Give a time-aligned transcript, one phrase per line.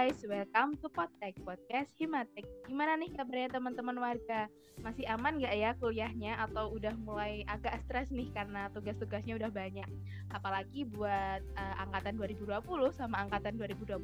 [0.00, 2.46] guys, welcome to Potek Podcast Himatek.
[2.64, 4.46] Gimana nih kabarnya teman-teman warga?
[4.80, 9.84] Masih aman nggak ya kuliahnya atau udah mulai agak stres nih karena tugas-tugasnya udah banyak?
[10.32, 12.48] Apalagi buat uh, angkatan 2020
[12.94, 14.00] sama angkatan 2021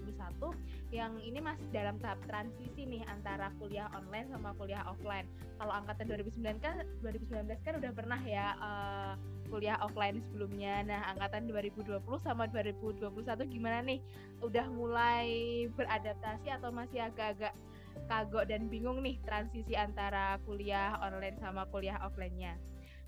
[0.94, 5.26] yang ini masih dalam tahap transisi nih antara kuliah online sama kuliah offline.
[5.58, 9.12] Kalau angkatan 2019 kan 2019 kan udah pernah ya uh,
[9.50, 10.86] kuliah offline sebelumnya.
[10.86, 13.10] Nah, angkatan 2020 sama 2021
[13.50, 13.98] gimana nih?
[14.42, 15.26] Udah mulai
[15.74, 17.54] beradaptasi atau masih agak-agak
[18.06, 22.54] kagok dan bingung nih transisi antara kuliah online sama kuliah offline-nya?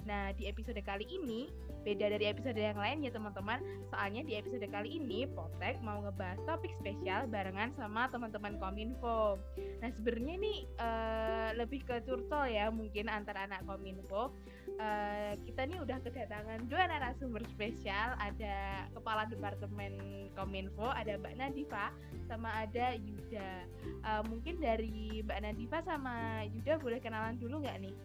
[0.09, 1.53] Nah, di episode kali ini
[1.85, 3.61] beda dari episode yang lain ya teman-teman.
[3.93, 9.37] Soalnya di episode kali ini Potek mau ngebahas topik spesial barengan sama teman-teman Kominfo.
[9.85, 14.33] Nah, sebenarnya ini uh, lebih ke curcol ya mungkin antara anak Kominfo.
[14.81, 19.93] Uh, kita nih udah kedatangan dua narasumber spesial, ada kepala departemen
[20.33, 21.93] Kominfo, ada Mbak Nadifa
[22.33, 23.69] sama ada Yuda.
[24.09, 27.97] Uh, mungkin dari Mbak Nadifa sama Yuda boleh kenalan dulu nggak nih?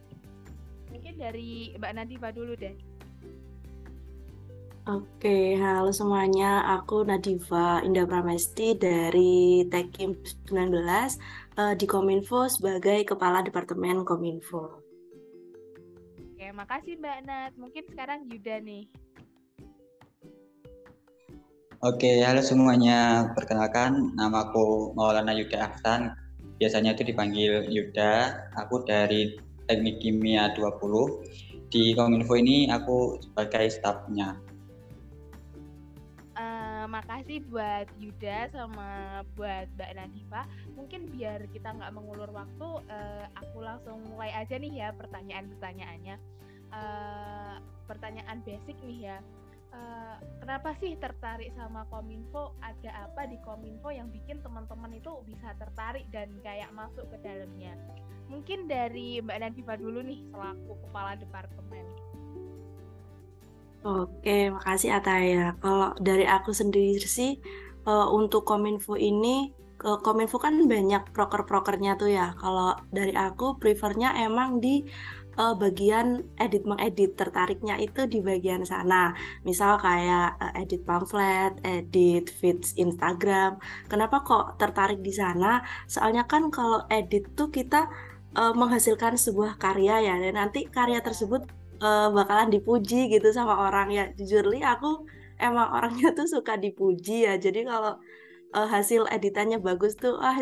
[0.94, 2.78] Mungkin dari Mbak Nadifa dulu deh.
[4.84, 6.78] Oke, halo semuanya.
[6.78, 10.14] Aku Nadifa Indah Pramesti dari Tekim
[10.46, 10.54] 19
[11.56, 14.84] uh, di Kominfo sebagai Kepala Departemen Kominfo.
[16.36, 17.52] Oke, makasih Mbak Nat.
[17.56, 18.92] Mungkin sekarang Yuda nih.
[21.80, 23.32] Oke, halo semuanya.
[23.34, 26.12] Perkenalkan, nama aku Maulana Yuda Ahsan.
[26.60, 28.36] Biasanya itu dipanggil Yuda.
[28.68, 29.32] Aku dari
[29.74, 31.74] Teknik Kimia 20.
[31.74, 34.38] Di Kominfo ini aku sebagai stafnya.
[36.38, 40.46] Uh, makasih buat Yuda sama buat Mbak Nadifa.
[40.78, 46.22] Mungkin biar kita nggak mengulur waktu, uh, aku langsung mulai aja nih ya pertanyaan-pertanyaannya.
[46.70, 47.58] Uh,
[47.90, 49.18] pertanyaan basic nih ya.
[49.73, 52.53] Uh, kenapa sih tertarik sama Kominfo?
[52.61, 57.73] Ada apa di Kominfo yang bikin teman-teman itu bisa tertarik dan kayak masuk ke dalamnya?
[58.29, 61.85] Mungkin dari Mbak Nadifa dulu nih selaku kepala departemen.
[63.84, 65.59] Oke, makasih Ataya.
[65.59, 67.35] Kalau dari aku sendiri sih
[67.84, 72.31] uh, untuk Kominfo ini ke Kominfo kan banyak proker-prokernya tuh ya.
[72.40, 74.88] Kalau dari aku prefernya emang di
[75.40, 79.14] uh, bagian edit mengedit tertariknya itu di bagian sana.
[79.48, 83.58] Misal kayak uh, edit pamflet, edit feeds Instagram.
[83.92, 85.62] Kenapa kok tertarik di sana?
[85.90, 87.90] Soalnya kan kalau edit tuh kita
[88.38, 91.46] uh, menghasilkan sebuah karya ya dan nanti karya tersebut
[91.82, 95.06] uh, bakalan dipuji gitu sama orang ya jujur li aku
[95.38, 97.98] emang orangnya tuh suka dipuji ya jadi kalau
[98.53, 100.38] uh, hasil editannya bagus tuh ah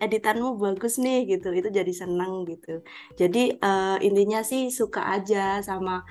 [0.00, 1.52] editanmu bagus nih gitu.
[1.52, 2.82] Itu jadi seneng gitu.
[3.14, 6.02] Jadi uh, intinya sih suka aja sama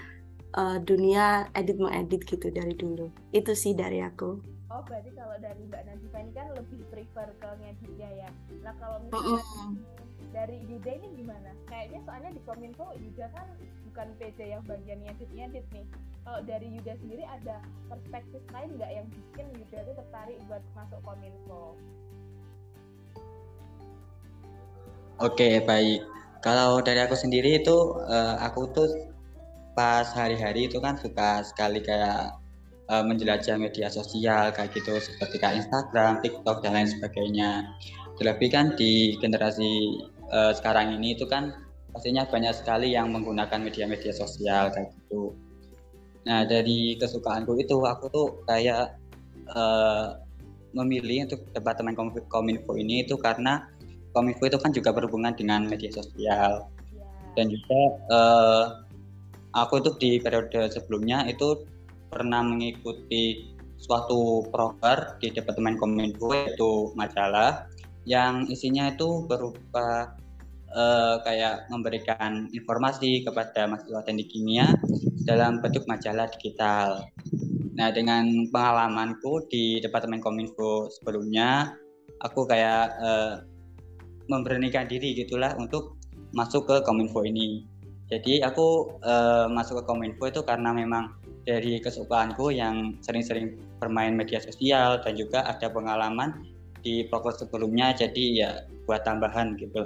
[0.55, 3.09] uh, dunia edit mengedit gitu dari dulu.
[3.33, 4.39] Itu sih dari aku.
[4.69, 8.29] Oh berarti kalau dari mbak Najifa ini kan lebih prefer ke ngeditnya ya
[8.61, 9.99] nah kalau misalnya mm -hmm
[10.31, 11.49] dari Yuda ini gimana?
[11.65, 13.47] Kayaknya soalnya di Kominfo Yuda kan
[13.89, 15.85] bukan PJ yang bagian edit-edit nih.
[16.23, 17.57] Kalau dari Yuda sendiri ada
[17.89, 21.73] perspektif lain nggak yang bikin Yuda itu tertarik buat masuk Kominfo?
[25.19, 26.05] Oke, baik.
[26.39, 28.87] Kalau dari aku sendiri itu uh, aku tuh
[29.75, 32.39] pas hari-hari itu kan suka sekali kayak
[32.87, 37.67] uh, menjelajah media sosial kayak gitu seperti kayak Instagram, TikTok dan lain sebagainya.
[38.15, 39.99] Terlebih kan di generasi
[40.31, 41.51] uh, sekarang ini itu kan
[41.93, 45.33] pastinya banyak sekali yang menggunakan media-media sosial kayak gitu.
[46.27, 48.99] Nah dari kesukaanku itu aku tuh kayak
[49.53, 50.19] uh,
[50.73, 51.97] memilih untuk departemen
[52.29, 53.65] kominfo ini itu karena
[54.13, 56.69] kominfo itu kan juga berhubungan dengan media sosial
[57.33, 57.81] dan juga
[58.13, 58.65] uh,
[59.57, 61.65] aku itu di periode sebelumnya itu
[62.09, 67.65] pernah mengikuti suatu proker di departemen kominfo yaitu majalah
[68.05, 70.18] yang isinya itu berupa
[70.73, 74.67] uh, kayak memberikan informasi kepada mahasiswa teknik kimia
[75.25, 77.05] dalam bentuk majalah digital.
[77.79, 81.71] Nah, dengan pengalamanku di Departemen Kominfo sebelumnya,
[82.19, 83.33] aku kayak uh,
[84.27, 85.95] memberanikan diri gitulah untuk
[86.35, 87.63] masuk ke Kominfo ini.
[88.09, 91.13] Jadi aku uh, masuk ke Kominfo itu karena memang
[91.47, 96.45] dari kesukaanku yang sering-sering bermain media sosial dan juga ada pengalaman
[96.79, 98.51] di proker sebelumnya jadi ya
[98.87, 99.83] buat tambahan gitu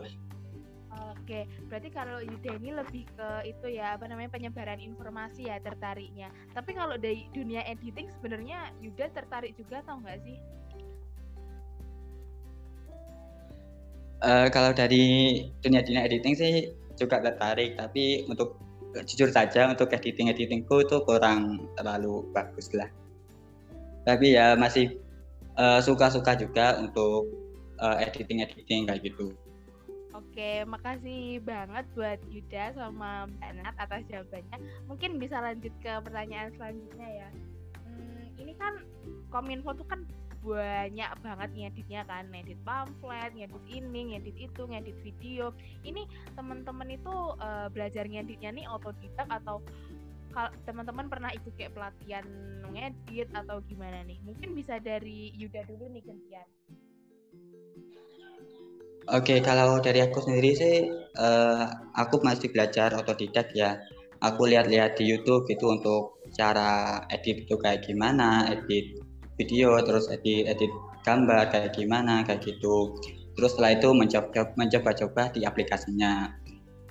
[1.23, 6.27] Oke, berarti kalau Yuda ini lebih ke itu ya apa namanya penyebaran informasi ya tertariknya.
[6.51, 10.35] Tapi kalau dari dunia editing sebenarnya Yuda tertarik juga atau enggak sih?
[14.19, 18.59] Uh, kalau dari dunia dunia editing sih juga tertarik, tapi untuk
[19.07, 22.91] jujur saja untuk editing editingku itu kurang terlalu bagus lah.
[24.03, 24.99] Tapi ya masih
[25.87, 27.31] suka-suka uh, juga untuk
[27.79, 29.31] uh, editing editing kayak gitu.
[30.33, 34.57] Oke, makasih banget buat Yuda sama Mbak Nat atas jawabannya.
[34.89, 37.29] Mungkin bisa lanjut ke pertanyaan selanjutnya ya.
[37.85, 38.81] Hmm, ini kan
[39.29, 40.01] Kominfo tuh kan
[40.41, 45.53] banyak banget ngeditnya kan ngedit pamflet ngedit ini ngedit itu ngedit video
[45.85, 46.03] ini
[46.33, 49.61] teman-teman itu uh, belajar ngeditnya nih otodidak atau
[50.33, 52.25] kalau teman-teman pernah ikut kayak pelatihan
[52.73, 56.47] ngedit atau gimana nih mungkin bisa dari Yuda dulu nih gantian
[59.11, 60.87] Oke, kalau dari aku sendiri sih,
[61.19, 63.75] uh, aku masih belajar otodidak ya.
[64.23, 69.03] Aku lihat-lihat di YouTube gitu untuk cara edit itu kayak gimana, edit
[69.35, 70.71] video terus edit edit
[71.03, 72.95] gambar kayak gimana kayak gitu.
[73.35, 76.31] Terus setelah itu mencoba mencoba-coba di aplikasinya.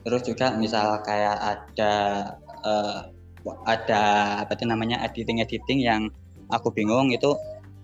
[0.05, 1.95] Terus juga misal kayak ada
[2.61, 3.09] uh,
[3.65, 4.03] ada
[4.45, 6.13] apa itu namanya editing editing yang
[6.53, 7.33] aku bingung itu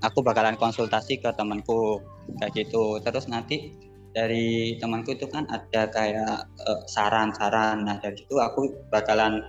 [0.05, 2.05] aku bakalan konsultasi ke temanku
[2.37, 3.01] kayak gitu.
[3.01, 8.73] Terus nanti dari temanku itu kan ada kayak eh, saran-saran uh, nah dari situ aku
[8.89, 9.45] bakalan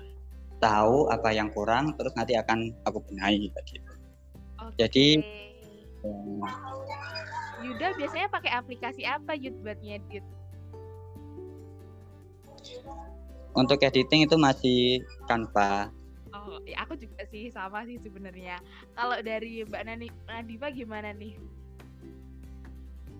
[0.60, 3.80] tahu apa yang kurang terus nanti akan aku benahi gitu
[4.76, 5.24] jadi
[7.60, 10.24] Yuda biasanya pakai aplikasi apa Yud buat ngedit?
[13.52, 15.92] Untuk editing itu masih Canva.
[16.32, 18.62] Oh, ya aku juga sih sama sih sebenarnya.
[18.96, 21.36] Kalau dari Mbak Nani Nadifa gimana nih?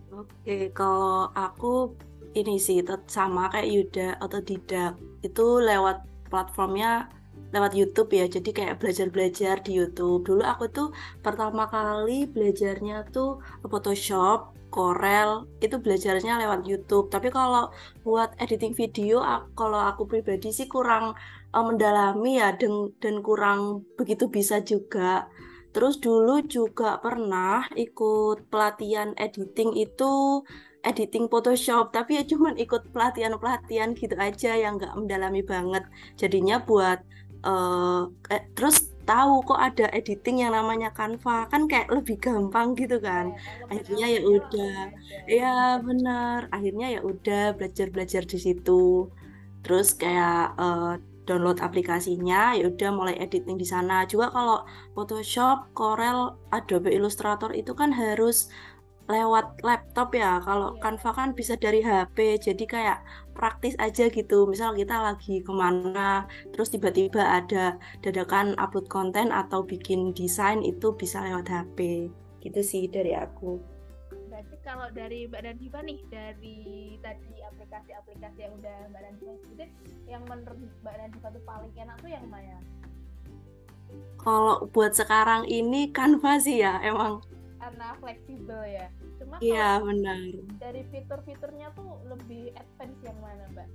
[0.10, 1.94] Oke, kalau aku
[2.34, 7.10] ini sih sama kayak Yuda atau tidak itu lewat platformnya
[7.54, 8.26] lewat YouTube ya.
[8.30, 10.26] Jadi kayak belajar-belajar di YouTube.
[10.26, 10.90] Dulu aku tuh
[11.26, 17.10] pertama kali belajarnya tuh Photoshop Corel itu belajarnya lewat YouTube.
[17.10, 17.74] Tapi kalau
[18.06, 19.22] buat editing video
[19.58, 21.18] kalau aku pribadi sih kurang
[21.54, 25.26] uh, mendalami ya dan dan kurang begitu bisa juga
[25.70, 30.44] terus dulu juga pernah ikut pelatihan editing itu
[30.84, 31.92] editing Photoshop.
[31.92, 35.84] Tapi ya cuman ikut pelatihan-pelatihan gitu aja yang nggak mendalami banget.
[36.16, 37.00] Jadinya buat
[37.44, 41.50] uh, eh, terus tahu kok ada editing yang namanya Canva.
[41.52, 43.36] Kan kayak lebih gampang gitu kan.
[43.36, 44.78] Ya, akhirnya ya udah.
[45.28, 46.40] Ya benar.
[46.54, 49.10] Akhirnya ya udah belajar belajar di situ.
[49.60, 50.96] Terus kayak uh,
[51.30, 54.66] download aplikasinya ya udah mulai editing di sana juga kalau
[54.98, 58.50] Photoshop Corel Adobe Illustrator itu kan harus
[59.10, 60.38] lewat laptop ya.
[60.46, 60.82] Kalau yeah.
[60.86, 63.00] Canva kan bisa dari HP, jadi kayak
[63.34, 64.46] praktis aja gitu.
[64.46, 70.94] Misal kita lagi ke mana, terus tiba-tiba ada dadakan upload konten atau bikin desain itu
[70.94, 72.08] bisa lewat HP.
[72.46, 73.79] Gitu sih dari aku.
[74.70, 76.58] Kalau dari Mbak Nadifa nih, dari
[77.02, 79.70] tadi aplikasi-aplikasi yang udah Mbak Nadifa sebutin,
[80.06, 82.62] yang menurut Mbak Nadifa tuh paling enak tuh yang mana?
[84.22, 87.26] Kalau buat sekarang ini Canva sih ya, emang.
[87.58, 88.94] Karena fleksibel ya.
[89.18, 90.22] Cuma iya benar.
[90.62, 93.68] dari fitur-fiturnya tuh lebih advance yang mana mbak?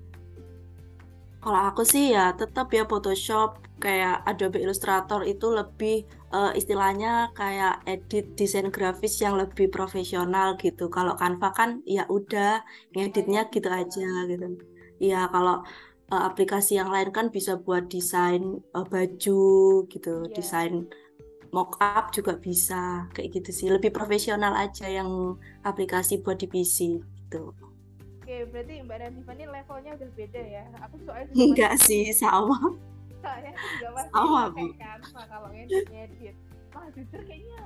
[1.42, 7.86] Kalau aku sih ya tetap ya Photoshop kayak Adobe Illustrator itu lebih uh, istilahnya kayak
[7.86, 10.90] edit desain grafis yang lebih profesional gitu.
[10.90, 12.66] Kalau Canva kan ya udah
[12.98, 14.58] ngeditnya gitu aja gitu.
[14.98, 15.62] Ya kalau
[16.10, 19.46] uh, aplikasi yang lain kan bisa buat desain uh, baju
[19.86, 20.34] gitu, yeah.
[20.34, 20.90] desain
[21.54, 26.98] mock up juga bisa kayak gitu sih lebih profesional aja yang aplikasi buat di PC
[26.98, 27.54] gitu
[28.18, 32.58] oke berarti mbak Ranifa ini levelnya udah beda ya aku soalnya enggak sih sama
[33.24, 34.64] soalnya juga masih sama bu.
[34.76, 36.36] Canva kalau ngedit ngedit
[36.76, 37.60] malah jujur kayaknya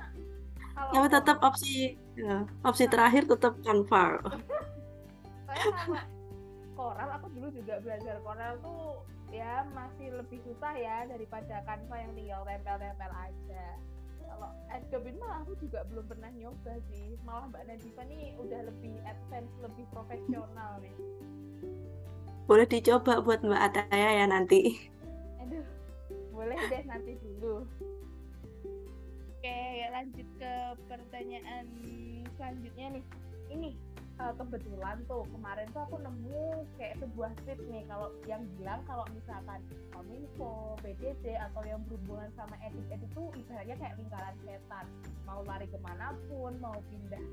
[0.79, 1.75] kalau ya, tetap opsi
[2.15, 6.01] ya, opsi terakhir tetap Canva soalnya sama
[6.79, 12.13] Corel aku dulu juga belajar Corel tuh ya masih lebih susah ya daripada Canva yang
[12.15, 13.65] tinggal tempel-tempel aja.
[14.29, 17.19] Kalau Adobe malah aku juga belum pernah nyoba sih.
[17.27, 20.95] Malah Mbak Nadifa nih udah lebih advance lebih profesional nih.
[22.47, 24.89] Boleh dicoba buat Mbak Ataya ya nanti
[26.39, 27.67] boleh deh nanti dulu.
[29.35, 29.59] Oke
[29.91, 30.53] lanjut ke
[30.87, 31.67] pertanyaan
[32.39, 33.05] selanjutnya nih.
[33.51, 33.69] Ini
[34.19, 39.07] uh, kebetulan tuh kemarin tuh aku nemu kayak sebuah tweet nih kalau yang bilang kalau
[39.15, 39.59] misalkan
[39.95, 44.85] kominfo, PDD atau yang berhubungan sama edit-edit tuh ibaratnya kayak lingkaran setan.
[45.23, 47.23] Mau lari ke mana pun mau pindah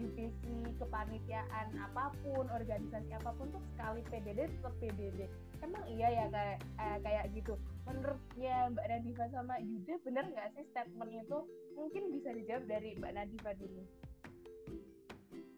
[0.00, 5.28] divisi kepanitiaan apa pun organisasi apa pun tuh sekali PDD tetap PDD
[5.60, 7.54] emang iya ya kayak eh, kayak gitu?
[7.84, 11.38] Menurutnya Mbak Nadifa sama Yuda bener nggak sih statement itu
[11.76, 13.84] mungkin bisa dijawab dari Mbak Nadifa dulu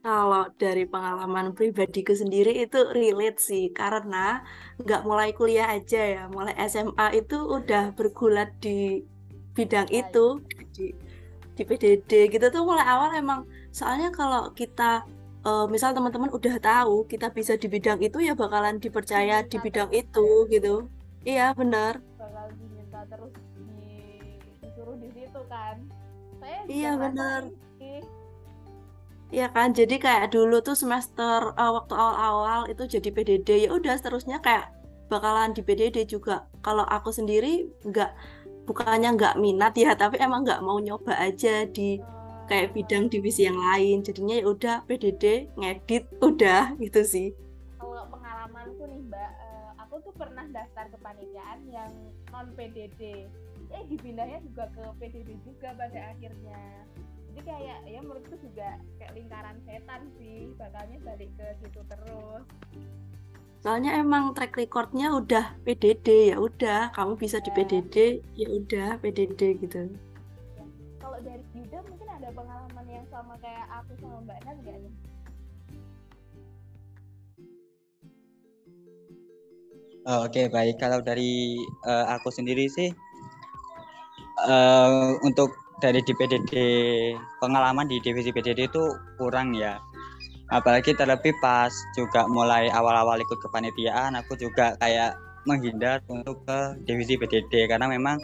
[0.03, 4.43] Kalau dari pengalaman pribadiku sendiri itu relate sih, karena
[4.83, 9.07] nggak mulai kuliah aja ya, mulai SMA itu udah bergulat di
[9.55, 10.43] bidang itu,
[10.75, 10.91] di,
[11.55, 15.07] di PDD gitu tuh mulai awal emang, soalnya kalau kita,
[15.47, 19.95] uh, misal teman-teman udah tahu kita bisa di bidang itu ya bakalan dipercaya di bidang
[19.95, 20.91] itu gitu.
[21.23, 22.03] Iya benar.
[22.19, 24.19] Bakal diminta terus di,
[24.59, 25.79] disuruh di situ kan.
[26.43, 27.41] Saya Iya benar.
[27.79, 28.22] sih
[29.33, 33.97] Iya kan, jadi kayak dulu tuh semester uh, waktu awal-awal itu jadi PDD ya udah
[33.97, 34.69] seterusnya kayak
[35.09, 36.45] bakalan di PDD juga.
[36.61, 38.13] Kalau aku sendiri nggak
[38.69, 41.97] bukannya nggak minat ya, tapi emang nggak mau nyoba aja di
[42.45, 44.05] kayak bidang divisi yang lain.
[44.05, 47.29] Jadinya ya udah PDD ngedit udah gitu sih.
[47.81, 51.89] Kalau pengalamanku nih Mbak, uh, aku tuh pernah daftar kepanitiaan yang
[52.29, 53.25] non PDD.
[53.73, 56.85] Eh dipindahnya juga ke PDD juga pada akhirnya
[57.33, 62.45] jadi kayak ya menurutku juga kayak lingkaran setan sih bakalnya balik ke situ terus
[63.65, 67.45] soalnya emang track recordnya udah PDD ya udah kamu bisa ya.
[67.49, 67.97] di PDD
[68.37, 70.65] ya udah PDD gitu ya.
[71.01, 74.95] kalau dari Yuda mungkin ada pengalaman yang sama kayak aku sama Mbak Nat gak nih
[80.03, 82.91] Oh, Oke okay, baik kalau dari uh, aku sendiri sih
[84.51, 86.53] uh, untuk dari di PDD
[87.43, 88.85] pengalaman di divisi PDD itu
[89.19, 89.83] kurang ya.
[90.55, 97.19] Apalagi terlebih pas juga mulai awal-awal ikut kepanitiaan aku juga kayak menghindar untuk ke divisi
[97.19, 98.23] PDD karena memang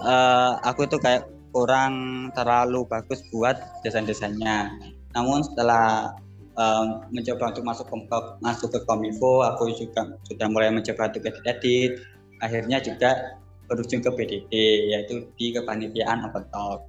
[0.00, 4.72] uh, aku tuh kayak kurang terlalu bagus buat desain-desainnya.
[5.12, 6.16] Namun setelah
[6.56, 7.96] um, mencoba untuk masuk ke
[8.40, 12.00] masuk ke kominfo aku juga sudah mulai mencoba untuk edit.
[12.40, 13.36] Akhirnya juga
[13.66, 14.52] berujung ke PDD
[14.94, 16.86] yaitu di kepanitiaan open talk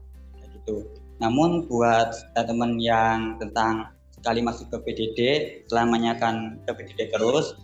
[0.54, 0.86] gitu.
[1.18, 5.20] Namun buat teman yang tentang sekali masuk ke PDD
[5.70, 7.58] selamanya akan ke PDD terus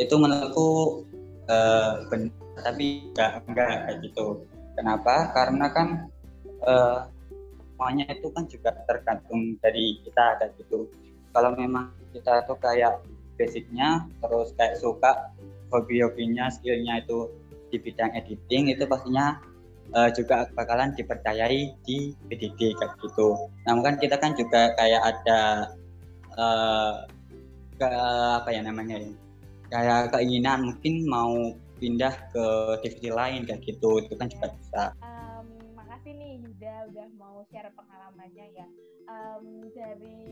[0.00, 1.02] itu menurutku
[1.50, 4.26] uh, benar tapi enggak enggak kayak gitu.
[4.76, 5.32] Kenapa?
[5.32, 5.88] Karena kan
[6.64, 7.08] uh,
[7.72, 10.86] semuanya itu kan juga tergantung dari kita kayak gitu.
[11.32, 13.00] Kalau memang kita tuh kayak
[13.40, 15.32] basicnya terus kayak suka
[15.72, 17.32] hobi-hobinya skillnya itu
[17.72, 19.40] di bidang editing itu pastinya
[19.96, 23.48] uh, juga bakalan dipercayai di PDD kayak gitu.
[23.64, 25.40] Namun kan kita kan juga kayak ada
[26.36, 27.08] uh,
[27.80, 27.88] ke
[28.44, 29.10] apa ya namanya ya
[29.72, 31.32] kayak keinginan mungkin mau
[31.80, 32.46] pindah ke
[32.84, 34.82] divisi lain kayak gitu itu kan juga bisa.
[35.02, 38.68] Um, makasih nih Yuda udah mau share pengalamannya ya.
[39.10, 40.22] Um, dari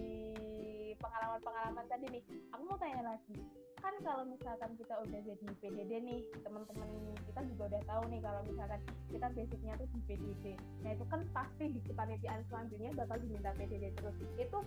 [1.03, 2.23] pengalaman-pengalaman tadi nih,
[2.55, 3.35] aku mau tanya lagi
[3.81, 6.89] kan kalau misalkan kita udah jadi PDD nih teman-teman
[7.25, 10.47] kita juga udah tahu nih kalau misalkan kita basicnya tuh di PDD
[10.85, 14.17] nah itu kan pasti di kepanitiaan selanjutnya bakal diminta PDD terus.
[14.37, 14.59] Itu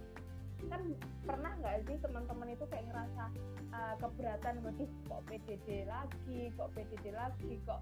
[0.67, 0.81] kan
[1.23, 3.23] pernah nggak sih teman-teman itu kayak ngerasa
[3.71, 7.81] uh, keberatan waduh kok PDD lagi kok PDD lagi kok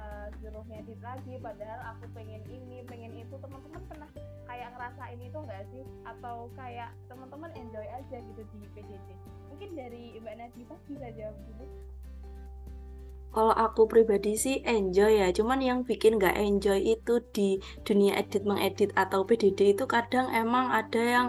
[0.00, 3.34] uh, suruh ngedit lagi padahal aku pengen ini pengen itu.
[3.38, 4.10] Teman-teman pernah
[4.48, 5.84] kayak ngerasain itu nggak sih?
[6.04, 9.08] Atau kayak teman-teman enjoy aja gitu di PDD
[9.58, 11.66] mungkin dari Mbak Nadifa bisa jawab dulu
[13.28, 18.42] kalau aku pribadi sih enjoy ya, cuman yang bikin nggak enjoy itu di dunia edit
[18.48, 21.26] mengedit atau PDD itu kadang emang ada yang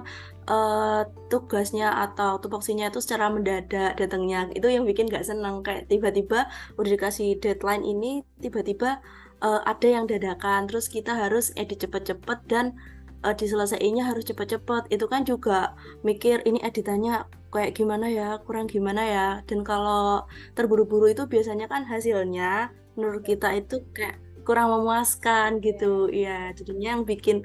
[0.48, 4.48] uh, tugasnya atau tupoksinya itu secara mendadak datangnya.
[4.56, 6.48] Itu yang bikin nggak seneng kayak tiba-tiba
[6.80, 9.04] udah dikasih deadline ini tiba-tiba
[9.44, 12.76] uh, ada yang dadakan terus kita harus edit cepet-cepet dan
[13.24, 15.76] uh, diselesaikannya harus cepet-cepet itu kan juga
[16.08, 19.28] mikir ini editannya kayak gimana ya kurang gimana ya.
[19.46, 26.08] Dan kalau terburu-buru itu biasanya kan hasilnya menurut kita itu kayak kurang memuaskan gitu.
[26.12, 27.44] Ya jadinya yang bikin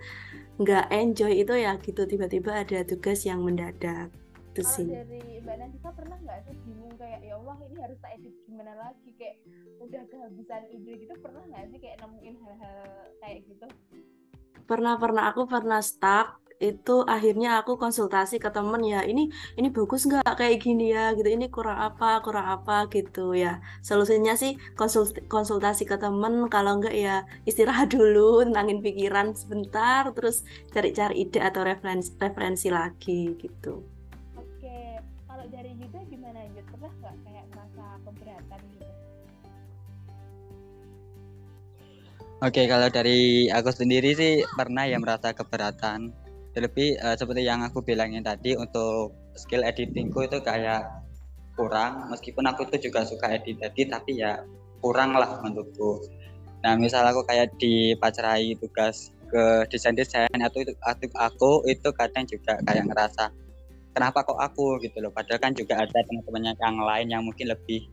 [0.55, 4.11] nggak enjoy itu ya gitu tiba-tiba ada tugas yang mendadak.
[4.55, 4.87] Itu sih.
[4.87, 8.73] dari Mbak Nandita pernah nggak sih bingung kayak ya Allah ini harus tak edit gimana
[8.79, 9.11] lagi?
[9.19, 9.43] Kayak
[9.83, 12.79] udah kehabisan ide gitu pernah nggak sih kayak nemuin hal-hal
[13.19, 13.67] kayak gitu
[14.71, 15.23] pernah pernah.
[15.31, 16.41] Aku pernah stuck.
[16.63, 19.29] Itu akhirnya aku konsultasi ke temen ya ini
[19.59, 21.13] ini bagus nggak kayak gini ya?
[21.13, 22.89] Gitu ini kurang apa kurang apa?
[22.89, 23.61] Gitu ya.
[23.85, 26.49] Solusinya sih konsult konsultasi ke temen.
[26.49, 33.21] Kalau enggak ya istirahat dulu tenangin pikiran sebentar terus cari-cari ide atau referensi referensi lagi
[33.37, 33.85] gitu.
[34.41, 34.79] Oke.
[35.29, 36.24] Kalau dari Yuda gimana
[42.45, 46.13] Oke, kalau dari aku sendiri sih pernah ya merasa keberatan.
[46.53, 50.85] Terlebih uh, seperti yang aku bilangin tadi untuk skill editingku itu kayak
[51.57, 52.13] kurang.
[52.13, 54.45] Meskipun aku itu juga suka edit edit tapi ya
[54.85, 56.05] kurang lah menurutku.
[56.61, 60.77] Nah misal aku kayak dipacarai tugas ke desain desain atau itu
[61.17, 63.33] aku, itu kadang juga kayak ngerasa
[63.97, 64.85] kenapa kok aku?
[64.85, 65.09] gitu loh.
[65.17, 67.89] Padahal kan juga ada teman-temannya yang lain yang mungkin lebih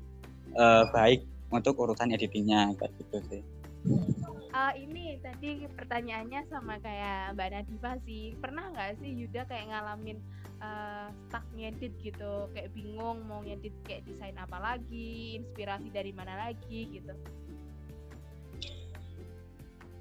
[0.60, 1.24] uh, baik
[1.56, 3.40] untuk urusan editingnya gitu sih
[4.52, 8.36] uh, ini tadi pertanyaannya sama kayak Mbak Nadifa sih.
[8.38, 10.20] Pernah nggak sih Yuda kayak ngalamin
[10.60, 12.48] uh, stuck ngedit gitu?
[12.52, 17.14] Kayak bingung mau ngedit kayak desain apa lagi inspirasi dari mana lagi gitu.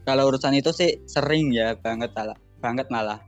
[0.04, 3.20] Kalau urusan itu sih sering ya banget malah banget malah.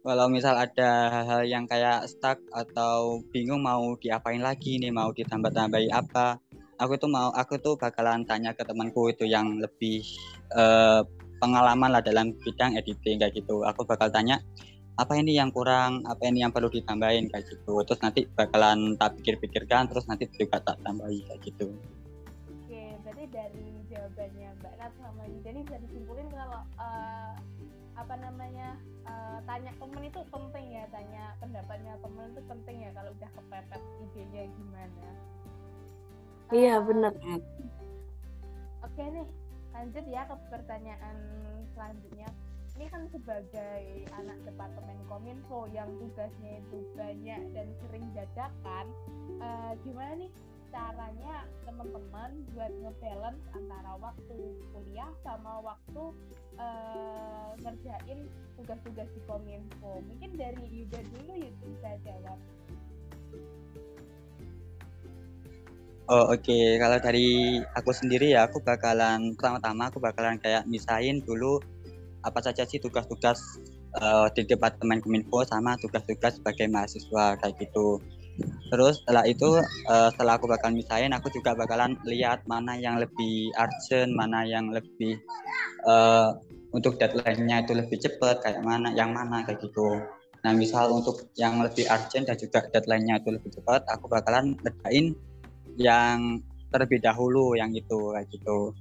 [0.00, 5.92] Kalau misal ada hal-hal yang kayak stuck atau bingung mau diapain lagi nih mau ditambah-tambahi
[5.92, 6.40] apa
[6.80, 10.00] aku tuh mau aku tuh bakalan tanya ke temanku itu yang lebih
[10.56, 11.04] uh,
[11.36, 13.62] pengalaman lah dalam bidang editing kayak gitu.
[13.68, 14.40] Aku bakal tanya
[14.96, 16.04] apa ini yang kurang?
[16.08, 17.28] Apa ini yang perlu ditambahin?
[17.28, 17.84] Kayak gitu.
[17.84, 21.68] Terus nanti bakalan tak pikir-pikirkan terus nanti juga tak tambahi kayak gitu.
[22.48, 27.32] Oke berarti dari jawabannya Mbak Nat sama jadi bisa disimpulin kalau uh,
[28.00, 33.12] apa namanya uh, tanya temen itu penting ya tanya pendapatnya temen itu penting ya kalau
[33.12, 35.08] udah kepepet idenya gimana
[36.50, 37.14] Iya benar.
[38.82, 39.26] Oke nih,
[39.70, 41.16] lanjut ya ke pertanyaan
[41.78, 42.26] selanjutnya.
[42.74, 43.82] Ini kan sebagai
[44.18, 48.86] anak departemen kominfo yang tugasnya itu banyak dan sering dadakan,
[49.38, 50.32] uh, gimana nih
[50.70, 54.38] caranya teman-teman buat ngebalance antara waktu
[54.74, 56.04] kuliah sama waktu
[56.58, 58.26] uh, ngerjain
[58.58, 60.02] tugas-tugas di kominfo.
[60.02, 62.38] Mungkin dari Yuda dulu Yuda bisa jawab.
[66.10, 66.74] Oh oke, okay.
[66.82, 71.62] kalau dari aku sendiri ya aku bakalan pertama-tama aku bakalan kayak misahin dulu
[72.26, 73.38] apa saja sih tugas-tugas
[73.94, 78.02] uh, di departemen kominfo sama tugas-tugas sebagai mahasiswa kayak gitu.
[78.74, 83.54] Terus setelah itu uh, setelah aku bakal misahin aku juga bakalan lihat mana yang lebih
[83.54, 85.14] urgent, mana yang lebih
[85.86, 86.34] uh,
[86.74, 90.02] untuk deadline-nya itu lebih cepat kayak mana, yang mana kayak gitu.
[90.42, 95.14] Nah misal untuk yang lebih urgent dan juga deadline-nya itu lebih cepat, aku bakalan ngerjain
[95.76, 98.74] yang terlebih dahulu yang itu kayak gitu.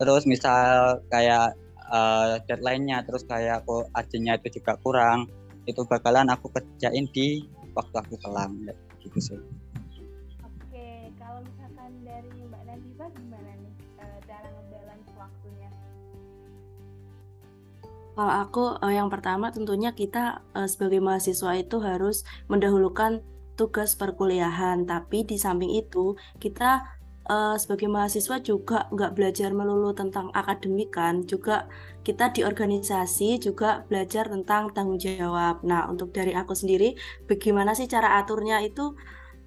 [0.00, 1.56] Terus misal kayak
[1.90, 5.28] uh, deadline-nya terus kayak aku ajinya itu juga kurang
[5.68, 7.44] itu bakalan aku kerjain di
[7.76, 8.64] waktu aku kelam
[9.04, 9.40] gitu sih.
[10.40, 15.70] Oke kalau misalkan dari Mbak Nadifa gimana nih uh, cara ngebalance waktunya?
[18.16, 23.24] Kalau aku uh, yang pertama tentunya kita sebagai mahasiswa itu harus mendahulukan
[23.58, 24.84] tugas perkuliahan.
[24.84, 26.84] Tapi di samping itu kita
[27.30, 31.22] uh, sebagai mahasiswa juga nggak belajar melulu tentang akademik kan.
[31.24, 31.70] Juga
[32.02, 35.62] kita di organisasi juga belajar tentang tanggung jawab.
[35.62, 36.98] Nah untuk dari aku sendiri
[37.30, 38.94] bagaimana sih cara aturnya itu?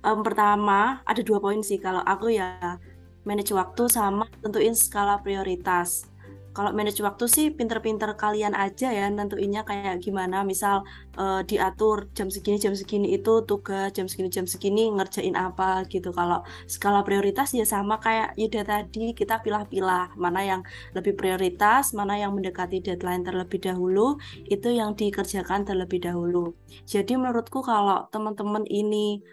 [0.03, 2.79] Um, pertama ada dua poin sih kalau aku ya.
[3.23, 6.11] Manage waktu sama tentuin skala prioritas
[6.53, 10.45] kalau manage waktu sih pinter-pinter kalian aja ya nentuinnya kayak gimana.
[10.45, 10.85] Misal
[11.17, 16.13] uh, diatur jam segini jam segini itu tugas jam segini jam segini ngerjain apa gitu.
[16.13, 20.61] Kalau skala prioritas ya sama kayak Yuda tadi kita pilah-pilah mana yang
[20.93, 26.53] lebih prioritas mana yang mendekati deadline terlebih dahulu itu yang dikerjakan terlebih dahulu.
[26.85, 29.25] Jadi menurutku kalau teman-teman ini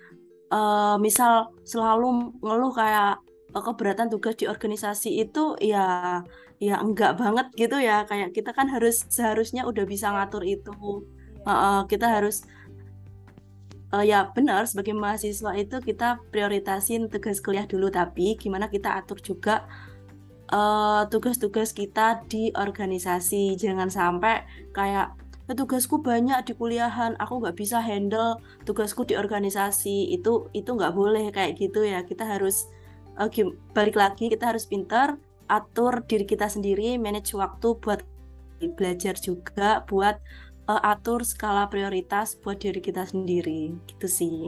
[0.48, 3.20] uh, misal selalu ngeluh kayak
[3.58, 6.22] keberatan tugas di organisasi itu ya
[6.60, 8.04] ya enggak banget gitu ya.
[8.06, 10.70] Kayak kita kan harus seharusnya udah bisa ngatur itu.
[11.42, 12.44] Uh, kita harus
[13.96, 17.88] uh, ya benar sebagai mahasiswa itu kita prioritasin tugas kuliah dulu.
[17.88, 19.66] Tapi gimana kita atur juga
[21.08, 23.56] tugas-tugas uh, kita di organisasi.
[23.56, 24.44] Jangan sampai
[24.76, 25.16] kayak
[25.48, 28.36] eh, tugasku banyak di kuliahan aku nggak bisa handle
[28.68, 30.12] tugasku di organisasi.
[30.12, 32.04] Itu itu nggak boleh kayak gitu ya.
[32.04, 32.68] Kita harus
[33.20, 33.28] uh,
[33.76, 38.00] balik lagi kita harus pintar atur diri kita sendiri, manage waktu buat
[38.78, 40.16] belajar juga, buat
[40.70, 44.38] uh, atur skala prioritas buat diri kita sendiri, gitu sih.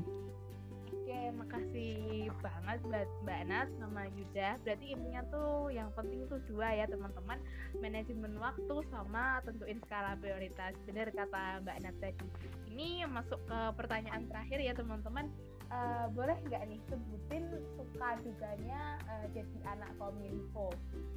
[0.95, 4.63] Oke, makasih banget buat Mbak Nat sama Yuda.
[4.63, 7.43] Berarti intinya tuh yang penting tuh dua ya teman-teman,
[7.83, 10.73] manajemen waktu sama tentuin skala prioritas.
[10.87, 12.27] Benar kata Mbak Nat tadi.
[12.73, 15.29] Ini masuk ke pertanyaan terakhir ya teman-teman
[15.73, 17.45] uh, boleh nggak nih sebutin
[17.81, 20.69] suka duganya uh, jadi anak kominfo?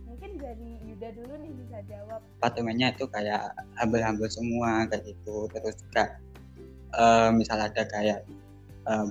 [0.07, 2.23] Mungkin dari Yuda dulu nih bisa jawab.
[2.39, 5.51] Patungannya itu kayak humble-humble semua kayak gitu.
[5.51, 6.03] Terus juga
[6.95, 8.23] uh, misal ada kayak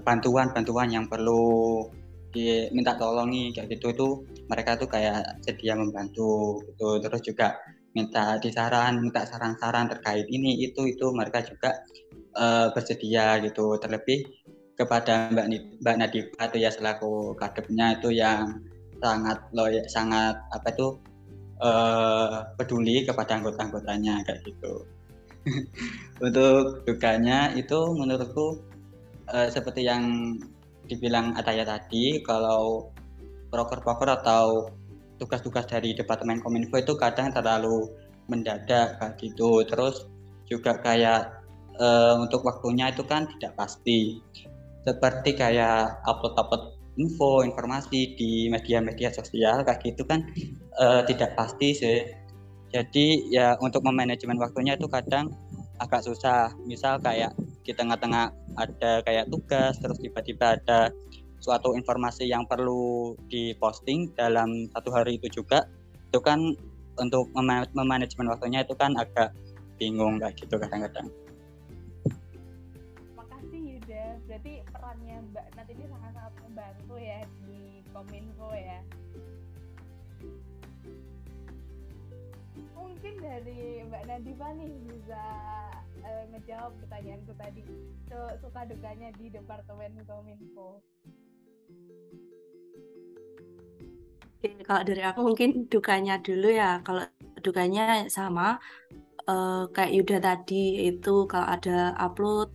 [0.07, 1.83] bantuan-bantuan uh, yang perlu
[2.30, 4.09] diminta tolongi kayak gitu itu
[4.50, 6.98] mereka tuh kayak sedia membantu gitu.
[6.98, 7.59] Terus juga
[7.94, 11.83] minta disaran minta saran-saran terkait ini itu itu mereka juga
[12.35, 13.78] uh, bersedia gitu.
[13.78, 14.43] Terlebih
[14.74, 15.46] kepada Mbak
[15.82, 18.58] Mbak Nadifa itu ya selaku kadepnya itu yang
[18.98, 20.98] sangat loyal sangat apa itu
[21.62, 24.87] uh, peduli kepada anggota-anggotanya kayak gitu.
[26.26, 28.64] Untuk dukanya itu menurutku
[29.30, 30.37] uh, seperti yang
[30.88, 32.92] dibilang Ataya tadi, kalau
[33.48, 34.68] proker-proker atau
[35.16, 37.88] tugas-tugas dari Departemen Kominfo itu kadang terlalu
[38.28, 39.62] mendadak kayak gitu.
[39.68, 40.08] Terus
[40.48, 41.40] juga kayak
[41.80, 44.20] uh, untuk waktunya itu kan tidak pasti.
[44.84, 50.22] Seperti kayak upload-upload info, informasi di media-media sosial kayak gitu kan
[50.78, 52.00] uh, tidak pasti sih.
[52.70, 55.30] Jadi ya untuk memanajemen waktunya itu kadang
[55.78, 56.54] agak susah.
[56.66, 60.92] Misal kayak di tengah-tengah ada kayak tugas terus tiba-tiba ada
[61.40, 65.68] suatu informasi yang perlu diposting dalam satu hari itu juga
[66.08, 66.40] itu kan
[66.96, 69.34] untuk mem memanajemen waktunya itu kan agak
[69.76, 71.10] bingung kayak gitu kadang-kadang.
[74.44, 78.78] Berarti perannya Mbak Nat ini sangat-sangat membantu ya di Kominfo ya.
[82.76, 85.24] Mungkin dari Mbak Nadifa nih bisa
[86.04, 87.64] uh, ngejawab pertanyaanku tadi
[88.12, 90.85] so, suka dukanya di departemen kominfo
[94.44, 96.85] Oke, kalau dari aku mungkin dukanya dulu ya.
[96.85, 97.00] Kalau
[97.40, 98.61] dukanya sama
[99.24, 102.52] uh, kayak Yuda tadi itu kalau ada upload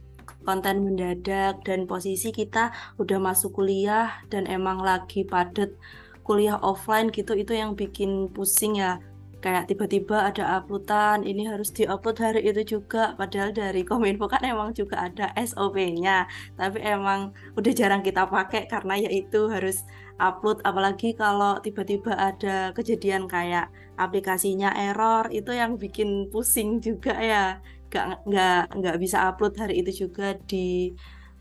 [0.49, 5.77] konten mendadak dan posisi kita udah masuk kuliah dan emang lagi padet
[6.25, 8.97] kuliah offline gitu itu yang bikin pusing ya.
[9.39, 13.13] Kayak tiba-tiba ada uploadan ini harus diupload hari itu juga.
[13.13, 16.25] Padahal dari Kominfo kan emang juga ada SOP-nya
[16.57, 19.85] tapi emang udah jarang kita pakai karena yaitu harus
[20.17, 20.65] upload.
[20.65, 23.69] Apalagi kalau tiba-tiba ada kejadian kayak
[24.01, 30.06] aplikasinya error itu yang bikin pusing juga ya nggak nggak nggak bisa upload hari itu
[30.06, 30.93] juga di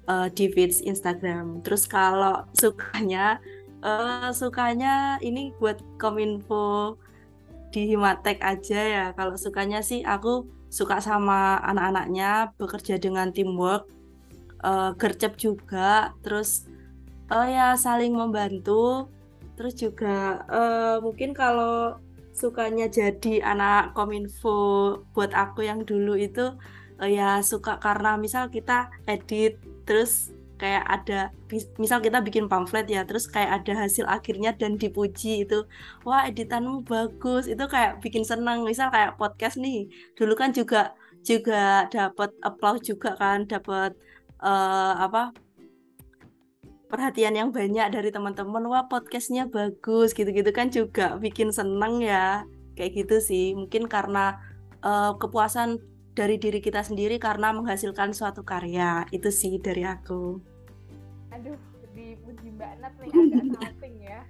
[0.09, 3.37] uh, di feeds Instagram terus kalau sukanya
[3.83, 6.99] uh, sukanya ini buat Kominfo
[7.71, 9.05] di Himatek aja ya.
[9.15, 13.89] Kalau sukanya sih aku suka sama anak-anaknya, bekerja dengan teamwork,
[14.65, 16.69] uh, gercep juga, terus
[17.33, 19.09] uh, ya saling membantu.
[19.59, 21.99] Terus juga uh, mungkin kalau
[22.38, 24.59] sukanya jadi anak kominfo
[25.11, 26.55] buat aku yang dulu itu
[27.03, 31.31] uh, ya suka karena misal kita edit terus kayak ada
[31.79, 35.64] misal kita bikin pamflet ya terus kayak ada hasil akhirnya dan dipuji itu
[36.03, 37.46] wah editanmu bagus.
[37.46, 38.66] Itu kayak bikin seneng.
[38.66, 39.87] Misal kayak podcast nih
[40.18, 43.94] dulu kan juga juga dapat applause juga kan dapat
[44.42, 45.31] uh, apa
[46.88, 52.48] perhatian yang banyak dari teman-teman wah podcastnya bagus gitu-gitu kan juga bikin seneng ya.
[52.74, 53.53] Kayak gitu sih.
[53.55, 54.40] Mungkin karena
[54.83, 55.79] uh, kepuasan
[56.16, 59.07] dari diri kita sendiri karena menghasilkan suatu karya.
[59.12, 60.40] Itu sih dari aku.
[61.37, 61.59] Aduh
[61.98, 64.20] dipuji Mbak Nat nih agak ya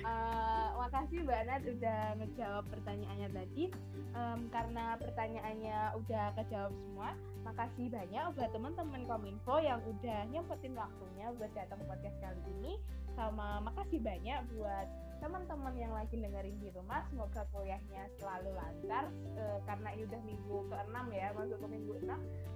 [0.00, 3.64] uh, makasih Mbak Nat udah ngejawab pertanyaannya tadi.
[4.12, 11.26] Um, karena pertanyaannya udah kejawab semua makasih banyak buat teman-teman Kominfo yang udah nyempetin waktunya
[11.36, 12.72] buat datang podcast kali ini.
[13.12, 14.88] Sama makasih banyak buat
[15.20, 17.04] teman-teman yang lagi dengerin di rumah.
[17.12, 22.10] Semoga kuliahnya selalu lancar e, karena ini udah minggu ke-6 ya masuk ke minggu 6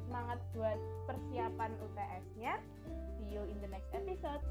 [0.06, 0.78] semangat buat
[1.10, 2.52] persiapan UTS-nya
[3.18, 4.42] see you in the next episode